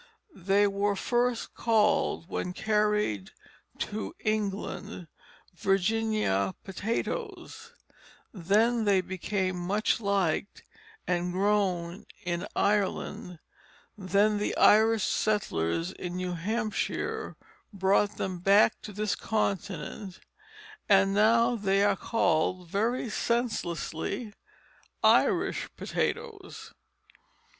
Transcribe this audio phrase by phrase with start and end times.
[0.33, 3.29] They were first called, when carried
[3.77, 5.07] to England,
[5.53, 7.73] Virginia potatoes;
[8.33, 10.63] then they became much liked
[11.05, 13.37] and grown in Ireland;
[13.95, 17.37] then the Irish settlers in New Hampshire
[17.71, 20.19] brought them back to this continent,
[20.89, 24.33] and now they are called, very senselessly,
[25.03, 26.73] Irish potatoes.